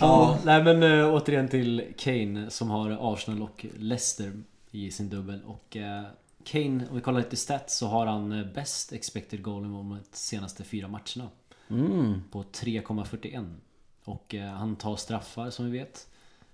[0.00, 4.32] Ja, nej men äh, återigen till Kane som har Arsenal och Leicester
[4.70, 5.40] i sin dubbel.
[5.46, 6.02] Och äh,
[6.44, 10.16] Kane, om vi kollar lite stats så har han eh, bäst expected goal involvement de
[10.16, 11.30] senaste fyra matcherna.
[11.68, 12.22] Mm.
[12.30, 13.54] På 3,41.
[14.04, 16.08] Och äh, han tar straffar som vi vet.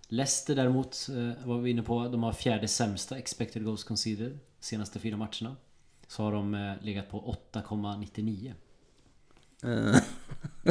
[0.09, 4.99] Leicester däremot, äh, var vi inne på, de har fjärde sämsta expected goals conceded senaste
[4.99, 5.57] fyra matcherna.
[6.07, 8.53] Så har de äh, legat på 8,99.
[9.65, 9.95] Eh,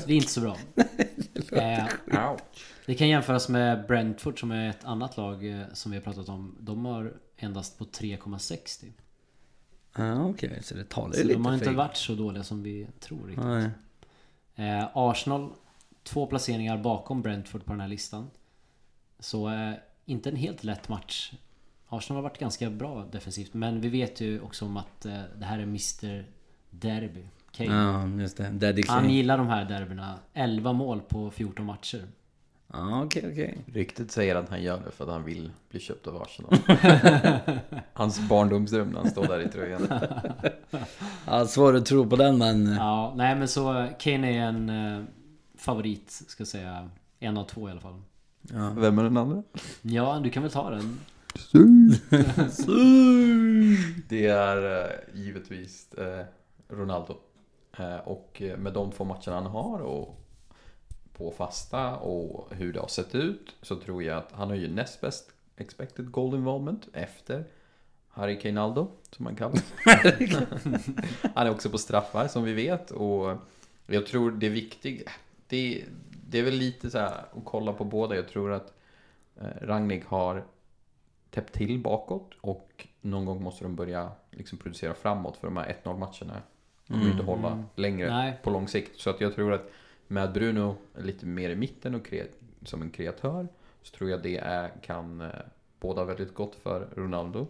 [0.01, 0.57] Så det är inte så bra.
[1.51, 1.87] Eh,
[2.85, 6.29] det kan jämföras med Brentford som är ett annat lag eh, som vi har pratat
[6.29, 6.57] om.
[6.59, 8.91] De har endast på 3,60.
[9.97, 12.43] Ja okej, så det talar ju Så lite de har inte för- varit så dåliga
[12.43, 13.45] som vi tror riktigt.
[14.55, 15.49] Eh, Arsenal,
[16.03, 18.29] två placeringar bakom Brentford på den här listan.
[19.19, 19.71] Så eh,
[20.05, 21.33] inte en helt lätt match.
[21.87, 23.53] Arsenal har varit ganska bra defensivt.
[23.53, 26.25] Men vi vet ju också om att eh, det här är Mr
[26.69, 27.25] Derby.
[27.55, 27.73] Kane.
[27.75, 28.49] Ja, just det.
[28.49, 29.13] Daddy Han Kane.
[29.13, 30.19] gillar de här derbyna.
[30.33, 32.03] 11 mål på 14 matcher.
[32.73, 33.57] Ja, okej, okej.
[33.73, 36.53] Ryktet säger att han gör det för att han vill bli köpt av Arsenal.
[37.93, 39.87] Hans barndomsdröm när han står där i tröjan.
[41.25, 42.75] Ja, svår att tro på den men...
[42.75, 45.03] Ja, nej men så Kane är en eh,
[45.57, 46.89] favorit, ska jag säga.
[47.19, 48.01] En av två i alla fall.
[48.41, 48.69] Ja.
[48.77, 49.43] Vem är den andra?
[49.81, 50.99] Ja, du kan väl ta den.
[54.09, 56.25] Det är eh, givetvis eh,
[56.69, 57.17] Ronaldo.
[57.79, 60.21] Eh, och med de två matcherna han har och
[61.17, 64.67] på fasta och hur det har sett ut så tror jag att han har ju
[64.67, 67.43] näst bäst expected goal involvement efter
[68.09, 69.73] Harry Keinaldo som han kallas.
[71.35, 73.37] han är också på straffar som vi vet och
[73.87, 75.09] jag tror det är viktigt.
[75.47, 75.85] Det,
[76.27, 78.15] det är väl lite så här att kolla på båda.
[78.15, 78.73] Jag tror att
[79.41, 80.45] eh, Rangnick har
[81.29, 85.75] täppt till bakåt och någon gång måste de börja liksom producera framåt för de här
[85.83, 86.41] 1-0 matcherna
[86.87, 88.39] kommer ju inte hålla längre Nej.
[88.43, 88.99] på lång sikt.
[88.99, 89.71] Så att jag tror att
[90.07, 92.27] med Bruno lite mer i mitten och kre-
[92.63, 93.47] som en kreatör
[93.81, 95.29] så tror jag det är, kan eh,
[95.79, 97.47] båda väldigt gott för Ronaldo.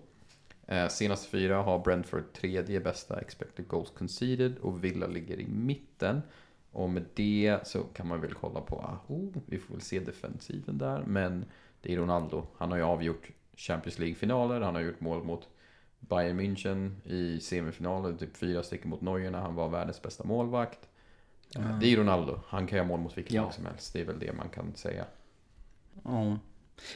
[0.68, 6.22] Eh, senaste fyra har Brentford tredje bästa expected goals conceded och Villa ligger i mitten.
[6.72, 10.00] Och med det så kan man väl kolla på, ah, oh, vi får väl se
[10.00, 11.04] defensiven där.
[11.08, 11.46] Men
[11.82, 12.48] det är Ronaldo.
[12.58, 15.48] Han har ju avgjort Champions League-finaler, han har gjort mål mot
[16.10, 20.80] Bayern München i semifinaler, typ fyra stycken mot Neuer när han var världens bästa målvakt.
[21.56, 23.42] Eh, Det är Ronaldo, han kan göra mål mot vilket Ja.
[23.44, 23.94] lag som helst.
[23.94, 25.06] Det är väl det man kan säga.
[26.04, 26.38] Ja.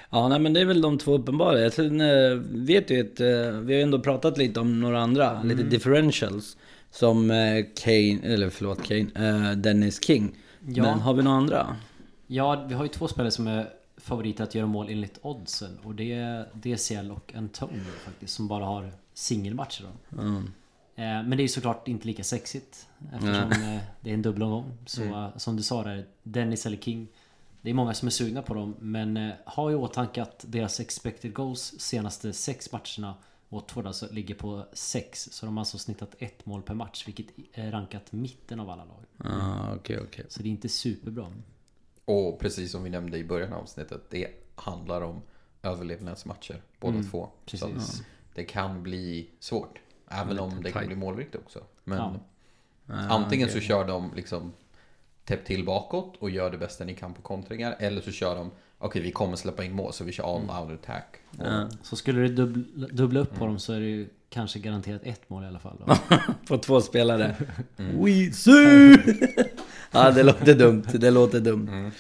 [0.10, 1.72] Ja, nej, men det är väl de två uppenbara.
[1.72, 5.64] Sen eh, vet ju att eh, vi har ändå pratat lite om några andra, lite
[5.64, 6.58] differentials.
[6.92, 10.36] Som eh, Kane, eller förlåt Kane, Dennis King.
[10.68, 10.84] Ja.
[10.84, 11.76] Men har vi några andra?
[12.28, 15.80] Ja, vi har ju två spelare som är favoriter att göra mål enligt oddsen.
[15.84, 20.22] Och det är DCL och Antonio faktiskt, som bara har singelmatcher då.
[20.22, 20.52] Mm.
[21.00, 25.04] Eh, Men det är såklart inte lika sexigt Eftersom eh, det är en dubbelomgång Så
[25.04, 27.08] eh, som du sa där, Dennis eller King
[27.62, 30.80] Det är många som är sugna på dem Men eh, ha i åtanke att deras
[30.80, 33.14] expected goals senaste sex matcherna
[33.50, 37.28] Watford alltså ligger på 6 Så de har alltså snittat ett mål per match Vilket
[37.54, 40.26] är rankat mitten av alla lag Ja, okej, okej.
[40.30, 41.32] Så det är inte superbra
[42.12, 45.22] Och precis som vi nämnde i början av avsnittet, det handlar om
[45.64, 47.30] överlevnadsmatcher, båda två.
[47.46, 48.00] Så Mm, precis.
[48.00, 49.80] att det kan bli svårt.
[50.08, 50.88] Även om det kan tight.
[50.88, 51.60] bli målrikt också.
[51.84, 51.98] Men
[52.86, 52.94] Ja.
[52.96, 54.54] antingen så kör de liksom
[55.26, 57.76] täpp till bakåt och gör det bästa ni kan på kontringar.
[57.80, 60.50] Eller så kör de, okej vi kommer släppa in mål så vi kör Mm.
[60.50, 61.16] all out attack.
[61.38, 61.70] Och, Ja.
[61.84, 65.30] Så skulle du dubbla, dubbla upp på dem så är det ju kanske garanterat ett
[65.30, 65.96] mål i alla fall då.
[66.48, 67.36] På två spelare.
[67.78, 68.98] We see!
[69.92, 70.84] ja, det låter dumt.
[70.94, 71.92] Det låter dumt.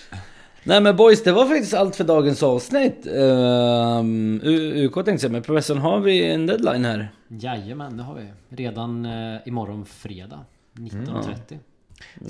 [0.63, 3.07] Nej men boys, det var faktiskt allt för dagens avsnitt.
[3.07, 4.41] Um,
[4.75, 7.11] UK tänkte jag men professorn har vi en deadline här?
[7.27, 8.25] Jajamän, det har vi.
[8.55, 10.39] Redan eh, imorgon fredag
[10.73, 11.57] 19.30.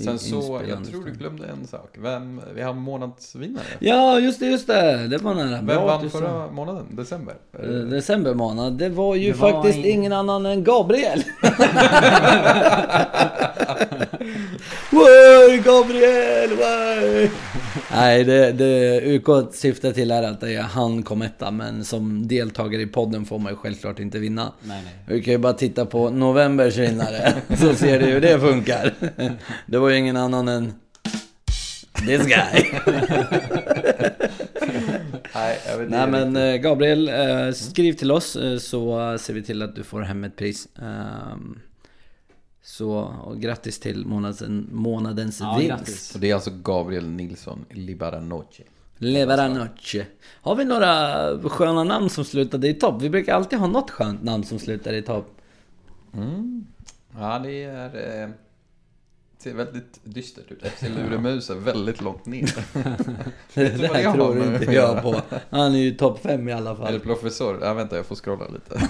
[0.04, 1.94] Sen så, jag tror du glömde en sak.
[1.98, 3.64] Vem, vi har månadsvinnare.
[3.78, 5.08] Ja, just det, just det.
[5.08, 5.48] Det var nära.
[5.56, 6.86] Vem Bra vann förra månaden?
[6.90, 7.34] December?
[7.62, 8.72] Eh, December månad.
[8.72, 11.22] Det var ju Det var faktiskt ing- ingen annan än Gabriel.
[15.64, 16.19] Gabriel!
[17.90, 22.86] Nej, det, det UK syftar till är att han kom etta, men som deltagare i
[22.86, 24.52] podden får man ju självklart inte vinna.
[24.62, 24.94] Nej, nej.
[25.06, 28.94] Vi kan ju bara titta på novembers vinnare, så ser du hur det funkar.
[29.66, 30.72] Det var ju ingen annan än
[32.06, 32.64] this guy.
[35.34, 35.58] Nej,
[35.88, 39.84] Nej men eh, Gabriel, eh, skriv till oss eh, så ser vi till att du
[39.84, 40.68] får hem ett pris.
[40.82, 41.58] Ehm,
[42.70, 42.90] Så
[43.24, 45.68] och grattis till månadens, månadens Ja, vinst.
[45.68, 46.14] grattis.
[46.14, 48.62] Och det är alltså Gabriel Nilsson Libaranoche.
[48.96, 50.06] Levera noche.
[50.42, 53.02] Har vi några sköna namn som slutade i topp?
[53.02, 55.40] Vi brukar alltid ha något skönt namn som slutar i topp.
[56.14, 56.66] Mm.
[57.18, 58.22] Ja, det är...
[58.22, 58.28] Eh,
[59.42, 60.62] ser väldigt dystert ut.
[60.76, 62.42] FC Luremus är väldigt långt ner.
[63.54, 65.20] Det där tror inte jag på.
[65.50, 67.00] Han är ju topp 5 i alla Eller fall.
[67.00, 67.58] professor.
[67.62, 68.80] Ja, vänta, jag får scrolla lite.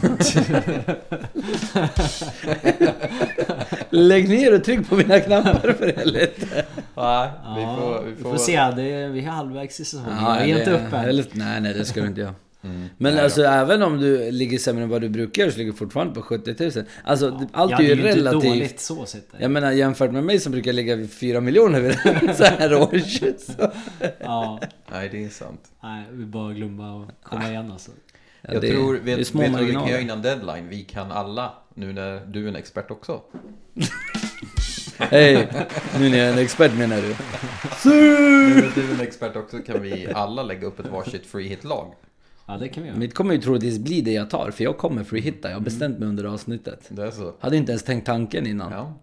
[3.91, 6.47] Lägg ner och tryck på mina knappar för helvete.
[6.97, 8.05] Nej, vi Ja, får...
[8.05, 8.57] Vi vi får, får se.
[8.77, 10.17] Det, vi är halvvägs i säsongen.
[10.45, 12.35] vi är inte uppe eller- Nej, nej det ska du inte göra.
[12.63, 12.89] Mm.
[12.99, 13.49] Men Nej alltså då.
[13.49, 16.23] även om du ligger sämre än vad du brukar göra så ligger du fortfarande på
[16.23, 16.85] 70 000.
[17.05, 18.43] Alltså det- allt Ja, är ju det är relativt.
[18.51, 19.29] dåligt så sett.
[19.39, 21.97] Jag menar jämfört med mig som brukar ligga vid 4 miljoner vid
[22.37, 23.19] så här års.
[23.21, 23.73] Så.
[24.21, 24.61] Ja,
[24.93, 25.61] Nej, det är sant.
[25.83, 27.91] nej, vi bara glömma och komma igen alltså.
[28.43, 30.23] Ja, jag det- tror, det är vet, små vet du vad vi kan göra innan
[30.23, 30.69] deadline?
[30.69, 33.21] Vi kan alla, nu när du är en expert också.
[34.99, 35.49] Hej,
[35.99, 37.09] nu när jag är en expert menar du?
[37.91, 41.49] Nu när du är en expert också kan vi alla lägga upp ett varsitt free
[41.49, 41.95] hit-lag.
[42.51, 42.99] Ja, det kan vi göra.
[42.99, 45.49] Mitt kommer ju troligtvis bli det jag tar, för jag kommer free hitta.
[45.49, 46.87] Jag har bestämt mig under avsnittet.
[46.89, 47.35] Det är så.
[47.41, 48.73] Hade inte ens tänkt tanken innan.
[48.73, 48.95] Ja.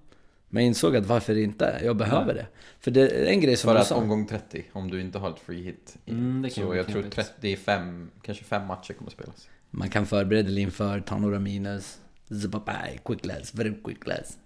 [0.49, 1.81] Men jag insåg att varför inte?
[1.83, 2.47] Jag behöver det.
[2.79, 3.95] För det är en grej som För du att sa.
[3.95, 5.97] omgång 30, om du inte har ett free hit.
[6.05, 7.15] Mm, det kan så vara jag tror knepigt.
[7.15, 9.49] 30, det är fem, kanske fem matcher kommer spelas.
[9.69, 11.99] Man kan förbereda dig inför, ta några minus.
[12.41, 14.37] Zipapai, quick less, very quick less.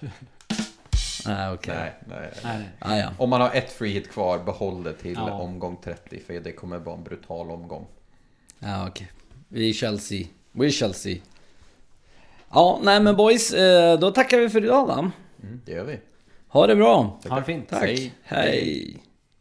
[1.26, 1.74] ah, okej.
[1.76, 1.92] Nej.
[2.08, 2.68] Nej, nej.
[2.78, 3.10] Ah, ja.
[3.18, 5.30] Om man har ett free hit kvar, behåll det till Ja.
[5.32, 6.20] omgång 30.
[6.26, 7.86] För det kommer vara en brutal omgång.
[8.62, 9.12] Ja, okej.
[9.48, 10.28] Vi shall see.
[10.52, 11.22] We shall see.
[12.50, 15.10] Ja, nej men boys, eh, då tackar vi för idag va?
[15.42, 15.98] Mm, det gör vi.
[16.48, 17.20] Ha det bra.
[17.28, 17.68] Ha det fint.
[17.68, 17.82] Tack.
[17.82, 18.12] Hej.
[18.22, 18.96] Hej.